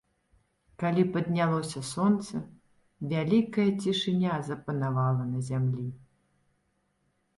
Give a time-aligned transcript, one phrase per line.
[0.83, 2.41] Калі паднялося сонца,
[3.11, 5.87] вялікая цішыня запанавала на зямлі.